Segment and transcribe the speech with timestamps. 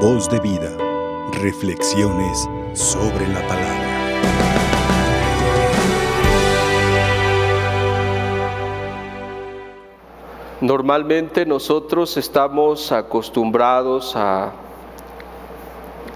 [0.00, 0.76] Voz de vida.
[1.40, 3.86] Reflexiones sobre la palabra.
[10.60, 14.52] Normalmente nosotros estamos acostumbrados a,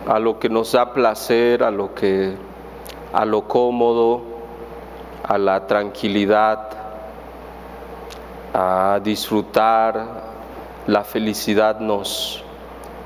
[0.06, 2.36] a lo que nos da placer, a lo que
[3.14, 4.20] a lo cómodo,
[5.24, 6.68] a la tranquilidad,
[8.52, 10.22] a disfrutar,
[10.86, 12.44] la felicidad nos,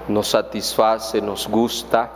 [0.08, 2.10] nos satisface, nos gusta.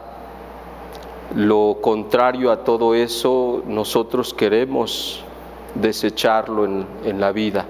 [1.35, 5.23] Lo contrario a todo eso, nosotros queremos
[5.75, 7.67] desecharlo en, en la vida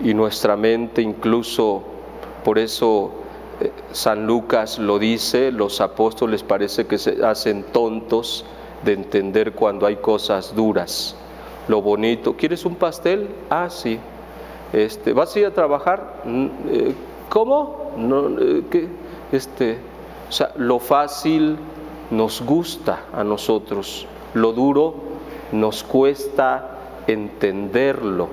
[0.00, 1.82] y nuestra mente incluso,
[2.44, 3.10] por eso
[3.60, 8.44] eh, San Lucas lo dice, los apóstoles parece que se hacen tontos
[8.84, 11.16] de entender cuando hay cosas duras.
[11.66, 13.28] Lo bonito, ¿quieres un pastel?
[13.50, 13.98] Ah, sí.
[14.72, 16.22] Este, ¿Vas a ir a trabajar?
[16.24, 16.94] Mm, eh,
[17.28, 17.92] ¿Cómo?
[17.96, 18.88] No, eh, ¿qué?
[19.32, 19.78] Este,
[20.28, 21.58] o sea, lo fácil
[22.10, 24.94] nos gusta a nosotros, lo duro
[25.52, 28.28] nos cuesta entenderlo.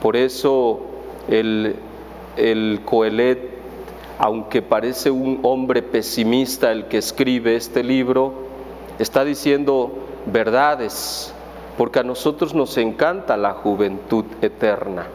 [0.00, 0.80] Por eso
[1.28, 1.76] el,
[2.36, 3.50] el Coelet,
[4.18, 8.34] aunque parece un hombre pesimista el que escribe este libro,
[8.98, 9.92] está diciendo
[10.26, 11.32] verdades,
[11.76, 15.06] porque a nosotros nos encanta la juventud eterna,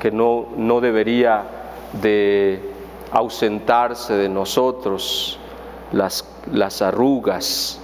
[0.00, 1.44] que no, no debería
[2.00, 2.60] de
[3.12, 5.38] ausentarse de nosotros
[5.92, 7.80] las, las arrugas,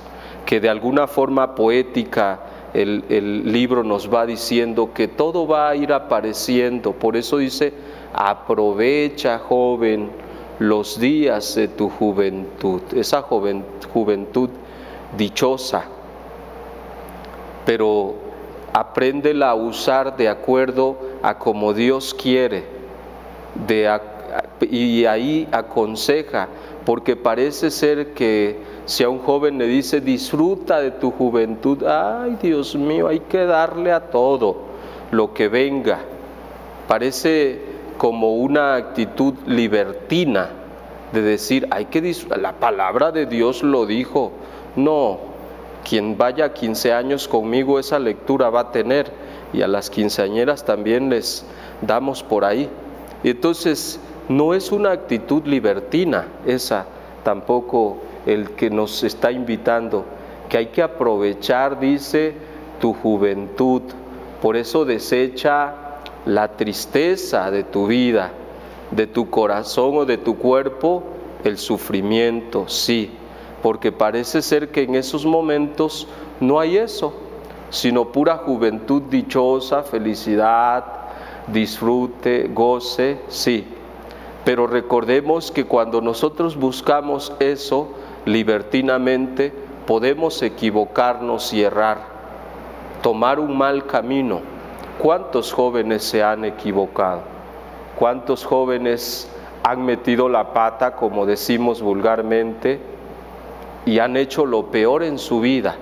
[0.47, 2.41] que de alguna forma poética
[2.75, 6.93] el, el, libro nos va diciendo que todo va a ir apareciendo.
[6.93, 7.73] Por eso dice,
[8.13, 10.11] aprovecha joven
[10.59, 14.51] los días de tu juventud, esa joven, juventud
[15.17, 15.85] dichosa,
[17.65, 18.15] pero
[18.73, 22.65] apréndela a usar de acuerdo a como Dios quiere,
[23.67, 23.89] de,
[24.61, 26.49] y ahí aconseja,
[26.85, 32.39] porque parece ser que si a un joven le dice disfruta de tu juventud, ay
[32.43, 34.57] Dios mío, hay que darle a todo
[35.11, 36.01] lo que venga.
[36.89, 37.61] Parece
[37.97, 40.51] como una actitud libertina
[41.13, 44.33] de decir, hay que la palabra de Dios lo dijo.
[44.77, 45.19] No,
[45.89, 49.11] quien vaya 15 años conmigo esa lectura va a tener
[49.53, 51.47] y a las quinceañeras también les
[51.81, 52.69] damos por ahí.
[53.23, 56.87] Entonces no es una actitud libertina esa
[57.25, 60.05] tampoco el que nos está invitando,
[60.49, 62.35] que hay que aprovechar, dice,
[62.81, 63.83] tu juventud.
[64.41, 65.75] Por eso desecha
[66.27, 68.31] la tristeza de tu vida,
[68.91, 71.03] de tu corazón o de tu cuerpo,
[71.43, 73.11] el sufrimiento, sí,
[73.63, 76.07] porque parece ser que en esos momentos
[76.41, 77.15] no hay eso,
[77.71, 80.85] sino pura juventud dichosa, felicidad,
[81.49, 83.67] disfrute, goce, sí.
[84.45, 87.89] Pero recordemos que cuando nosotros buscamos eso
[88.27, 89.53] libertinamente,
[89.87, 91.99] podemos equivocarnos y errar,
[93.03, 94.41] tomar un mal camino.
[94.99, 97.23] ¿Cuántos jóvenes se han equivocado?
[97.99, 99.31] ¿Cuántos jóvenes
[99.63, 102.81] han metido la pata, como decimos vulgarmente,
[103.87, 105.77] y han hecho lo peor en su vida?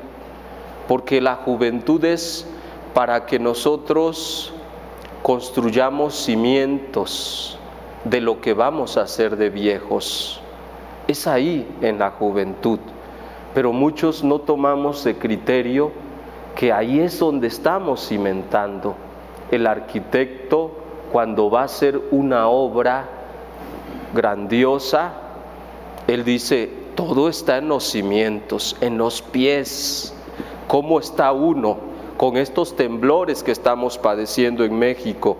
[0.87, 2.47] Porque la juventud es
[2.95, 4.53] para que nosotros
[5.23, 7.59] construyamos cimientos
[8.05, 10.41] de lo que vamos a hacer de viejos.
[11.07, 12.79] Es ahí en la juventud.
[13.55, 15.93] Pero muchos no tomamos de criterio
[16.57, 18.95] que ahí es donde estamos cimentando.
[19.51, 20.71] El arquitecto
[21.13, 23.09] cuando va a hacer una obra
[24.15, 25.13] grandiosa,
[26.07, 30.15] él dice, todo está en los cimientos, en los pies.
[30.69, 31.77] ¿Cómo está uno
[32.17, 35.37] con estos temblores que estamos padeciendo en México?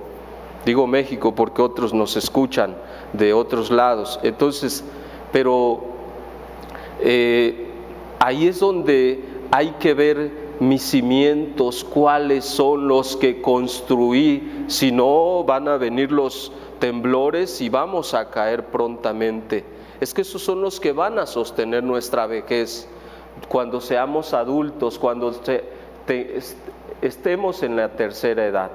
[0.65, 2.77] Digo México porque otros nos escuchan
[3.13, 4.21] de otros lados.
[4.23, 4.85] Entonces,
[5.33, 5.81] pero
[7.01, 7.69] eh,
[8.21, 15.43] ahí es donde hay que ver mis cimientos, cuáles son los que construí, si no
[15.43, 19.65] van a venir los temblores y vamos a caer prontamente.
[20.01, 22.89] Es que esos son los que van a sostener nuestra vejez
[23.49, 25.65] cuando seamos adultos, cuando te,
[26.07, 26.39] te,
[27.01, 28.71] estemos en la tercera edad.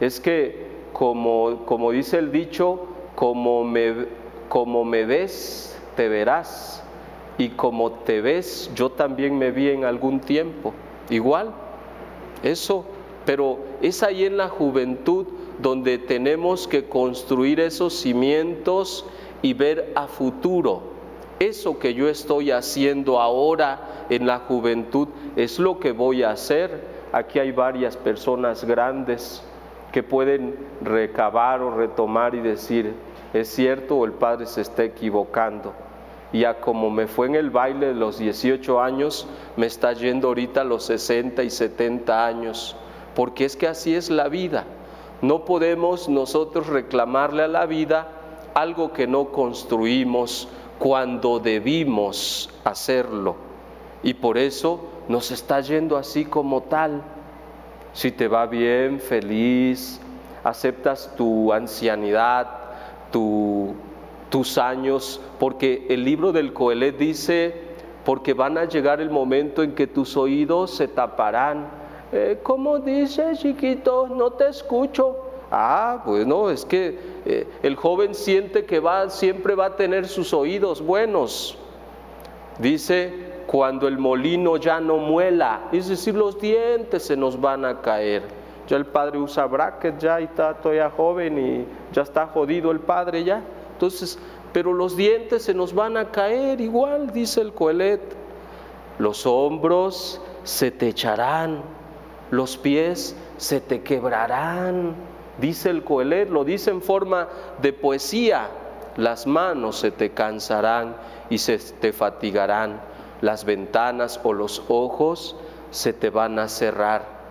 [0.00, 4.06] Es que, como, como dice el dicho, como me,
[4.48, 6.82] como me ves, te verás.
[7.38, 10.74] Y como te ves, yo también me vi en algún tiempo.
[11.10, 11.52] Igual,
[12.42, 12.84] eso,
[13.24, 15.26] pero es ahí en la juventud
[15.60, 19.06] donde tenemos que construir esos cimientos
[19.40, 20.82] y ver a futuro.
[21.38, 27.02] Eso que yo estoy haciendo ahora en la juventud es lo que voy a hacer.
[27.12, 29.42] Aquí hay varias personas grandes
[29.92, 32.94] que pueden recabar o retomar y decir,
[33.32, 35.74] es cierto o el Padre se está equivocando.
[36.32, 39.28] y a como me fue en el baile de los 18 años,
[39.58, 42.74] me está yendo ahorita a los 60 y 70 años,
[43.14, 44.64] porque es que así es la vida.
[45.20, 48.08] No podemos nosotros reclamarle a la vida
[48.54, 50.48] algo que no construimos
[50.78, 53.36] cuando debimos hacerlo.
[54.02, 57.02] Y por eso nos está yendo así como tal.
[57.92, 60.00] Si te va bien, feliz,
[60.44, 62.48] aceptas tu ancianidad,
[63.10, 67.54] tus años, porque el libro del Coelet dice,
[68.04, 71.68] porque van a llegar el momento en que tus oídos se taparán.
[72.12, 74.08] Eh, ¿Cómo dice, chiquito?
[74.08, 75.16] No te escucho.
[75.50, 80.32] Ah, bueno, es que eh, el joven siente que va, siempre va a tener sus
[80.32, 81.58] oídos buenos.
[82.58, 87.80] Dice, cuando el molino ya no muela, es decir, los dientes se nos van a
[87.80, 88.22] caer.
[88.68, 92.80] Ya el padre usa bracket ya y está todavía joven y ya está jodido el
[92.80, 93.42] padre ya.
[93.72, 94.18] Entonces,
[94.52, 98.00] pero los dientes se nos van a caer igual, dice el Coelet.
[98.98, 101.62] Los hombros se te echarán,
[102.30, 104.94] los pies se te quebrarán
[105.38, 107.28] Dice el Coelet, lo dice en forma
[107.60, 108.48] de poesía,
[108.96, 110.94] las manos se te cansarán
[111.30, 112.80] y se te fatigarán,
[113.22, 115.36] las ventanas o los ojos
[115.70, 117.22] se te van a cerrar.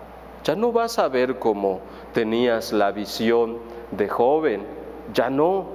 [0.42, 1.78] Ya no vas a ver como
[2.12, 3.58] tenías la visión
[3.92, 4.62] de joven,
[5.14, 5.66] ya no,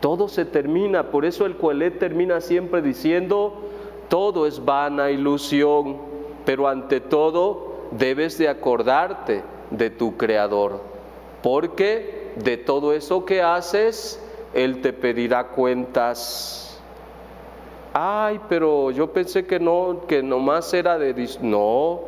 [0.00, 3.54] todo se termina, por eso el Coelet termina siempre diciendo,
[4.08, 5.96] todo es vana ilusión,
[6.44, 10.94] pero ante todo debes de acordarte de tu Creador
[11.44, 14.18] porque de todo eso que haces,
[14.54, 16.73] Él te pedirá cuentas.
[17.96, 21.14] Ay, pero yo pensé que no, que nomás era de...
[21.40, 22.00] No,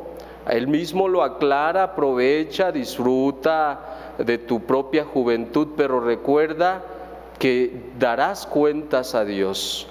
[0.48, 6.82] Él mismo lo aclara, aprovecha, disfruta de tu propia juventud, pero recuerda
[7.38, 9.86] que darás cuentas a Dios.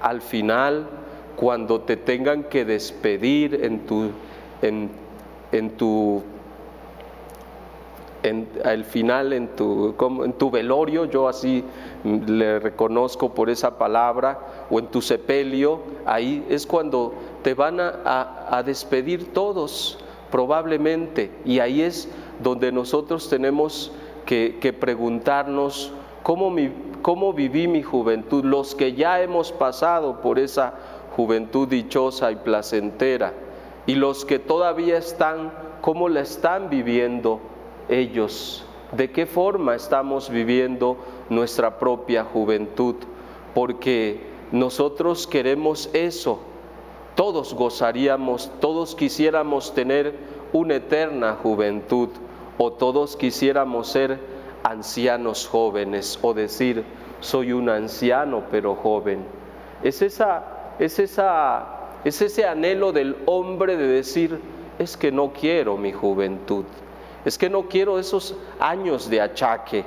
[0.00, 0.88] Al final,
[1.36, 4.10] cuando te tengan que despedir en tu,
[4.62, 4.90] en,
[5.52, 6.24] en tu
[8.64, 9.94] al final en tu,
[10.24, 11.64] en tu velorio, yo así
[12.04, 14.38] le reconozco por esa palabra,
[14.70, 19.98] o en tu sepelio, ahí es cuando te van a, despedir todos,
[20.30, 22.08] probablemente, y ahí es
[22.42, 23.92] donde nosotros tenemos
[24.24, 26.70] que, preguntarnos cómo, mi,
[27.02, 30.74] cómo viví mi juventud, los que ya hemos pasado por esa
[31.14, 33.32] juventud dichosa y placentera,
[33.86, 37.40] y los que todavía están, cómo la están viviendo
[37.88, 40.96] ellos, de qué forma estamos viviendo
[41.28, 42.96] nuestra propia juventud,
[43.54, 44.20] porque
[44.52, 46.40] nosotros queremos eso,
[47.14, 50.14] todos gozaríamos, todos quisiéramos tener
[50.52, 52.10] una eterna juventud
[52.58, 54.18] o todos quisiéramos ser
[54.62, 56.84] ancianos jóvenes o decir,
[57.20, 59.24] soy un anciano pero joven.
[59.82, 61.66] Es, esa, es, esa,
[62.04, 64.38] es ese anhelo del hombre de decir,
[64.78, 66.64] es que no quiero mi juventud.
[67.26, 69.84] Es que no quiero esos años de achaque,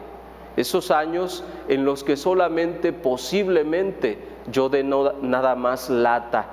[0.58, 4.18] esos años en los que solamente posiblemente
[4.52, 6.48] yo de nada más lata,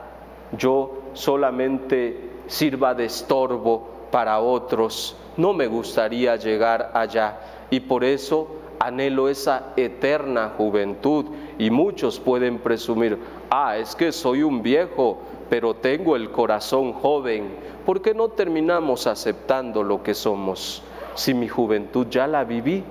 [0.56, 5.16] yo solamente sirva de estorbo para otros.
[5.36, 8.46] No me gustaría llegar allá y por eso
[8.78, 11.26] anhelo esa eterna juventud
[11.58, 13.18] y muchos pueden presumir,
[13.50, 17.48] ah, es que soy un viejo, pero tengo el corazón joven.
[17.84, 20.82] ¿Por qué no terminamos aceptando lo que somos?
[21.14, 22.84] Si mi juventud ya la viví,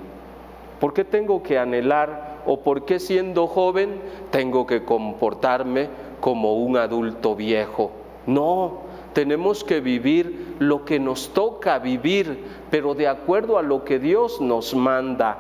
[0.80, 4.00] ¿por qué tengo que anhelar o por qué siendo joven
[4.32, 7.92] tengo que comportarme como un adulto viejo?
[8.26, 8.82] No,
[9.14, 12.38] tenemos que vivir lo que nos toca vivir,
[12.72, 15.38] pero de acuerdo a lo que Dios nos manda.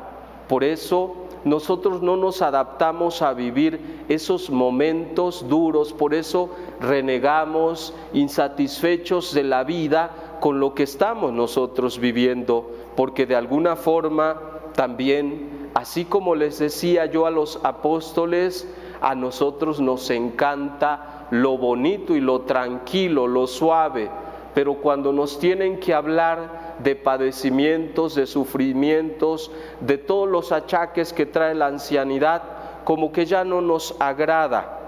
[0.48, 6.50] Por eso nosotros no nos adaptamos a vivir esos momentos duros, por eso
[6.82, 14.42] renegamos insatisfechos de la vida con lo que estamos nosotros viviendo, porque de alguna forma
[14.74, 18.68] también, así como les decía yo a los apóstoles,
[19.02, 24.10] a nosotros nos encanta lo bonito y lo tranquilo, lo suave,
[24.56, 31.26] pero cuando nos tienen que hablar de padecimientos, de sufrimientos, de todos los achaques que
[31.26, 32.44] trae la ancianidad,
[32.84, 34.80] como que ya no nos agrada.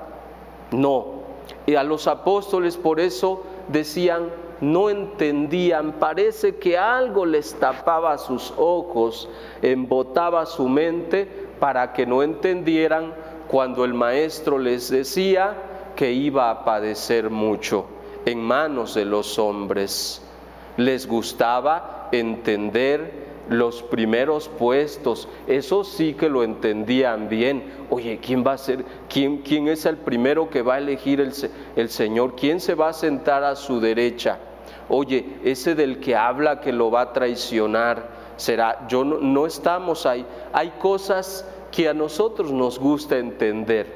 [0.71, 1.17] No.
[1.65, 4.29] Y a los apóstoles por eso decían,
[4.61, 9.29] no entendían, parece que algo les tapaba sus ojos,
[9.61, 11.25] embotaba su mente
[11.59, 13.13] para que no entendieran
[13.47, 15.55] cuando el maestro les decía
[15.95, 17.85] que iba a padecer mucho
[18.25, 20.21] en manos de los hombres.
[20.77, 27.63] Les gustaba entender los primeros puestos, eso sí que lo entendían bien.
[27.89, 28.83] Oye, ¿quién va a ser?
[29.09, 31.33] ¿Quién, quién es el primero que va a elegir el,
[31.75, 32.35] el Señor?
[32.35, 34.37] ¿Quién se va a sentar a su derecha?
[34.89, 40.05] Oye, ese del que habla que lo va a traicionar, será, yo no, no estamos
[40.05, 40.25] ahí.
[40.53, 43.87] Hay cosas que a nosotros nos gusta entender.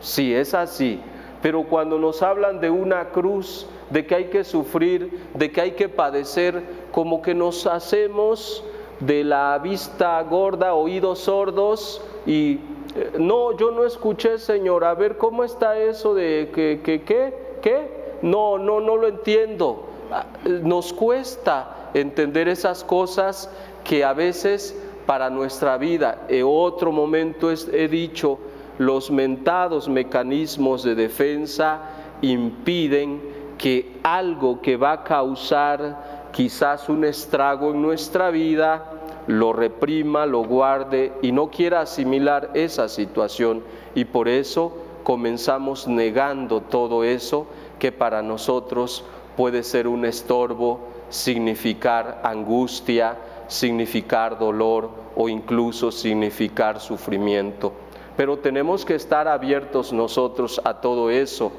[0.00, 1.00] Sí, es así.
[1.42, 5.70] Pero cuando nos hablan de una cruz, de que hay que sufrir, de que hay
[5.72, 8.64] que padecer, como que nos hacemos
[9.00, 12.58] de la vista gorda, oídos sordos y
[12.94, 17.34] eh, no, yo no escuché, Señor, a ver cómo está eso de que, que, qué,
[17.62, 17.88] qué,
[18.22, 19.86] no, no, no lo entiendo.
[20.12, 23.50] Ah, nos cuesta entender esas cosas
[23.84, 28.38] que a veces para nuestra vida, en otro momento he dicho,
[28.80, 31.82] los mentados mecanismos de defensa
[32.22, 33.20] impiden
[33.58, 38.90] que algo que va a causar quizás un estrago en nuestra vida,
[39.26, 43.62] lo reprima, lo guarde y no quiera asimilar esa situación.
[43.94, 44.72] Y por eso
[45.04, 49.04] comenzamos negando todo eso que para nosotros
[49.36, 57.74] puede ser un estorbo, significar angustia, significar dolor o incluso significar sufrimiento.
[58.20, 61.52] Pero tenemos que estar abiertos nosotros a todo eso,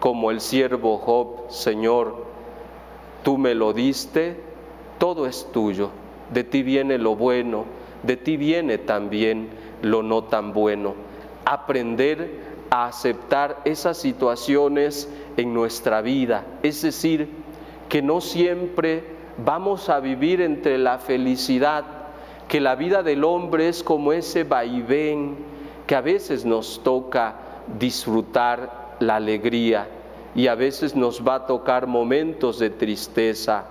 [0.00, 2.24] como el siervo Job, Señor,
[3.22, 4.40] tú me lo diste,
[4.98, 5.90] todo es tuyo,
[6.34, 7.66] de ti viene lo bueno,
[8.02, 9.48] de ti viene también
[9.82, 10.94] lo no tan bueno.
[11.44, 17.28] Aprender a aceptar esas situaciones en nuestra vida, es decir,
[17.88, 19.04] que no siempre
[19.44, 21.84] vamos a vivir entre la felicidad,
[22.48, 25.47] que la vida del hombre es como ese vaivén
[25.88, 27.34] que a veces nos toca
[27.78, 29.88] disfrutar la alegría
[30.34, 33.64] y a veces nos va a tocar momentos de tristeza,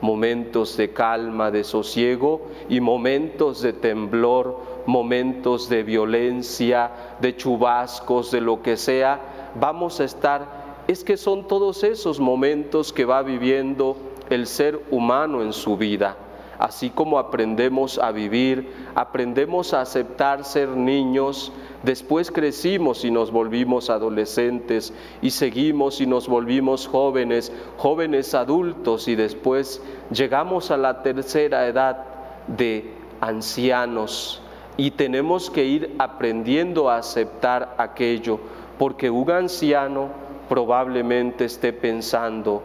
[0.00, 8.40] momentos de calma, de sosiego y momentos de temblor, momentos de violencia, de chubascos, de
[8.40, 13.96] lo que sea, vamos a estar, es que son todos esos momentos que va viviendo
[14.30, 16.16] el ser humano en su vida.
[16.58, 23.90] Así como aprendemos a vivir, aprendemos a aceptar ser niños, después crecimos y nos volvimos
[23.90, 31.66] adolescentes y seguimos y nos volvimos jóvenes, jóvenes adultos y después llegamos a la tercera
[31.66, 32.04] edad
[32.46, 34.40] de ancianos
[34.76, 38.40] y tenemos que ir aprendiendo a aceptar aquello,
[38.78, 40.08] porque un anciano
[40.48, 42.62] probablemente esté pensando,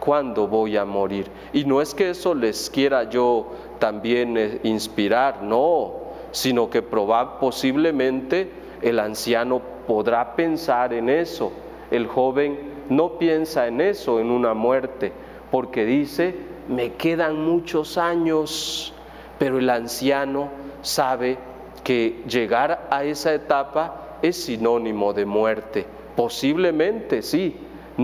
[0.00, 1.26] ¿cuándo voy a morir?
[1.52, 5.92] Y no es que eso les quiera yo también eh, inspirar, no,
[6.32, 8.50] sino que posiblemente
[8.82, 11.52] el anciano podrá pensar en eso.
[11.90, 15.12] El joven no piensa en eso, en una muerte,
[15.50, 16.34] porque dice,
[16.68, 18.94] me quedan muchos años,
[19.38, 20.48] pero el anciano
[20.82, 21.38] sabe
[21.84, 25.86] que llegar a esa etapa es sinónimo de muerte.
[26.14, 27.56] Posiblemente sí,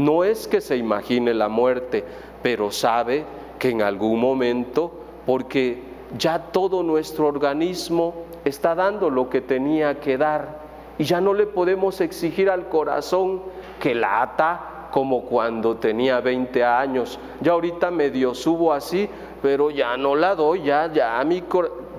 [0.05, 2.05] no es que se imagine la muerte,
[2.43, 3.25] pero sabe
[3.59, 4.93] que en algún momento,
[5.25, 5.83] porque
[6.19, 10.67] ya todo nuestro organismo está dando lo que tenía que dar
[10.99, 13.43] y ya no le podemos exigir al corazón
[13.81, 17.19] que lata como cuando tenía 20 años.
[17.41, 19.09] Ya ahorita medio subo así,
[19.43, 21.43] pero ya no la doy, ya, ya, mi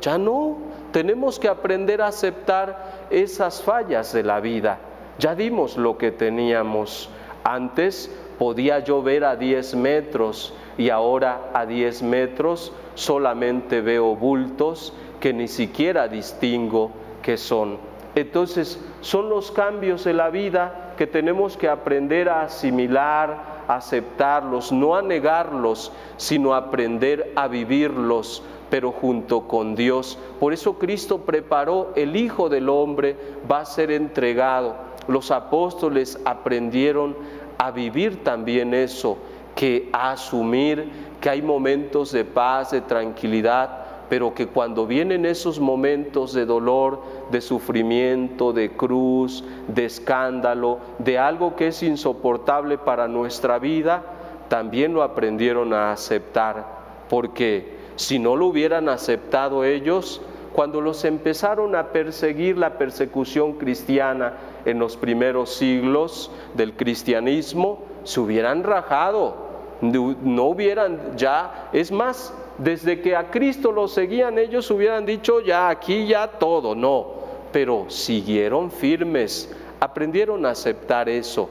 [0.02, 0.58] ya no.
[0.92, 4.80] Tenemos que aprender a aceptar esas fallas de la vida.
[5.20, 7.10] Ya dimos lo que teníamos
[7.48, 14.94] antes podía yo ver a 10 metros y ahora a 10 metros solamente veo bultos
[15.22, 17.78] que ni siquiera distingo qué son.
[18.16, 24.74] Entonces son los cambios de la vida que tenemos que aprender a asimilar, a aceptarlos,
[24.74, 30.20] no a negarlos, sino a aprender a vivirlos, pero junto con Dios.
[30.40, 33.16] Por eso Cristo preparó, el Hijo del Hombre
[33.50, 37.16] va a ser entregado los apóstoles aprendieron
[37.58, 39.18] a vivir también eso,
[39.56, 45.60] que a asumir que hay momentos de paz, de tranquilidad, pero que cuando vienen esos
[45.60, 53.08] momentos de dolor, de sufrimiento, de cruz, de escándalo, de algo que es insoportable para
[53.08, 54.04] nuestra vida,
[54.48, 56.66] también lo aprendieron a aceptar,
[57.10, 60.22] porque si no lo hubieran aceptado ellos,
[60.58, 64.34] cuando los empezaron a perseguir la persecución cristiana
[64.66, 69.36] en los primeros siglos del cristianismo, se hubieran rajado,
[69.82, 75.70] no hubieran ya, es más, desde que a Cristo lo seguían ellos hubieran dicho ya
[75.70, 77.06] aquí ya todo, no,
[77.52, 81.48] pero siguieron firmes, aprendieron a aceptar eso.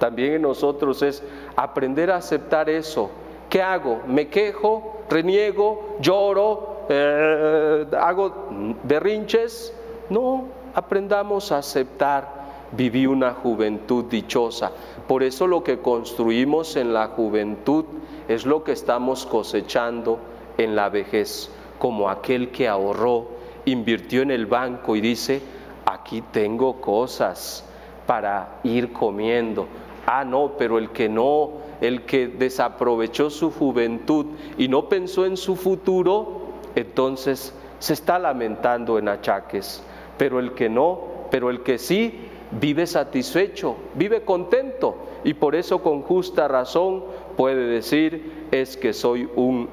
[0.00, 1.22] También en nosotros es
[1.54, 3.12] aprender a aceptar eso.
[3.48, 4.00] ¿Qué hago?
[4.08, 5.04] ¿Me quejo?
[5.08, 5.98] ¿Reniego?
[6.00, 6.73] ¿Lloro?
[6.88, 8.48] Eh, hago
[8.82, 9.72] berrinches.
[10.10, 12.44] No, aprendamos a aceptar.
[12.72, 14.72] Viví una juventud dichosa.
[15.06, 17.84] Por eso lo que construimos en la juventud
[18.26, 20.18] es lo que estamos cosechando
[20.58, 23.28] en la vejez, como aquel que ahorró,
[23.64, 25.40] invirtió en el banco y dice,
[25.86, 27.64] aquí tengo cosas
[28.06, 29.66] para ir comiendo.
[30.06, 34.26] Ah, no, pero el que no, el que desaprovechó su juventud
[34.58, 36.43] y no pensó en su futuro,
[36.74, 39.82] entonces se está lamentando en achaques.
[40.16, 41.00] Pero el que no,
[41.30, 42.28] pero el que sí,
[42.60, 47.04] vive satisfecho, vive contento y por eso con justa razón
[47.36, 49.68] puede decir es que soy un,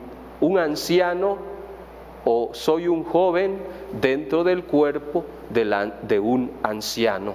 [0.58, 1.38] anciano
[2.26, 3.58] o soy un joven
[4.02, 7.34] dentro del cuerpo de un anciano.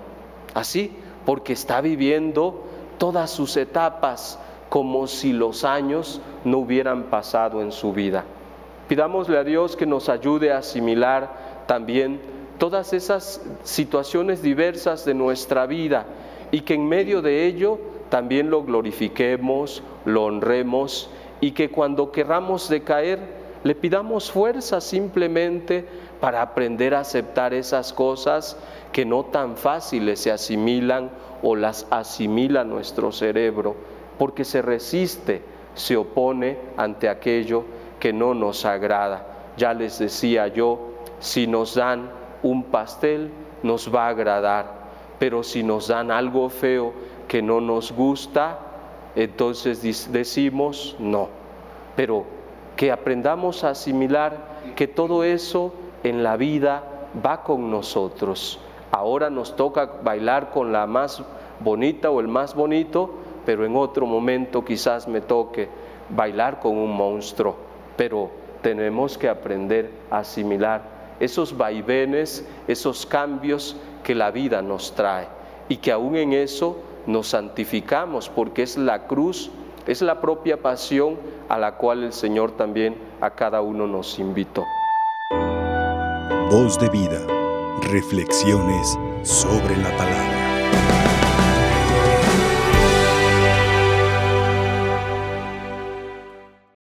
[0.54, 2.64] Así, porque está viviendo
[2.98, 8.24] todas sus etapas como si los años no hubieran pasado en su vida.
[8.88, 12.20] Pidámosle a Dios que nos ayude a asimilar también
[12.58, 16.06] todas esas situaciones diversas de nuestra vida
[16.50, 17.78] y que en medio de ello
[18.08, 23.18] también lo glorifiquemos, lo honremos y que cuando querramos decaer
[23.64, 25.84] le pidamos fuerza simplemente
[26.20, 28.56] para aprender a aceptar esas cosas
[28.92, 31.10] que no tan fáciles se asimilan
[31.42, 33.74] o las asimila nuestro cerebro,
[34.18, 35.42] porque se resiste,
[35.74, 37.64] se opone ante aquello
[38.00, 39.26] que no nos agrada.
[39.56, 42.10] Ya les decía yo, si nos dan
[42.42, 43.30] un pastel
[43.62, 44.66] nos va a agradar,
[45.18, 46.92] pero si nos dan algo feo
[47.26, 48.58] que no nos gusta,
[49.14, 51.28] entonces decimos no.
[51.96, 52.24] Pero
[52.76, 54.36] que aprendamos a asimilar
[54.76, 55.72] que todo eso
[56.04, 56.84] en la vida
[57.24, 58.60] va con nosotros.
[58.90, 61.22] Ahora nos toca bailar con la más
[61.60, 63.10] bonita o el más bonito,
[63.46, 65.68] pero en otro momento quizás me toque
[66.10, 67.56] bailar con un monstruo.
[67.96, 68.30] Pero
[68.62, 75.28] tenemos que aprender a asimilar esos vaivenes, esos cambios que la vida nos trae
[75.68, 79.50] y que aún en eso nos santificamos porque es la cruz,
[79.86, 81.16] es la propia pasión
[81.48, 84.64] a la cual el Señor también a cada uno nos invitó.
[86.50, 87.20] Voz de vida,
[87.90, 90.35] reflexiones sobre la palabra.